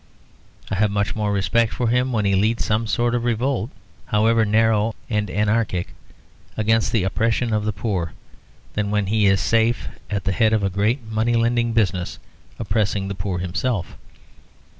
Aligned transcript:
I 0.71 0.75
have 0.77 1.13
more 1.15 1.31
respect 1.31 1.71
for 1.73 1.87
him 1.89 2.11
when 2.11 2.25
he 2.25 2.33
leads 2.33 2.65
some 2.65 2.87
sort 2.87 3.13
of 3.13 3.23
revolt, 3.23 3.69
however 4.07 4.45
narrow 4.45 4.95
and 5.11 5.29
anarchic, 5.29 5.93
against 6.57 6.91
the 6.91 7.03
oppression 7.03 7.53
of 7.53 7.65
the 7.65 7.71
poor, 7.71 8.13
than 8.73 8.89
when 8.89 9.05
he 9.05 9.27
is 9.27 9.39
safe 9.39 9.87
at 10.09 10.23
the 10.23 10.31
head 10.31 10.53
of 10.53 10.63
a 10.63 10.71
great 10.71 11.03
money 11.03 11.35
lending 11.35 11.73
business 11.73 12.17
oppressing 12.59 13.09
the 13.09 13.13
poor 13.13 13.37
himself. 13.37 13.95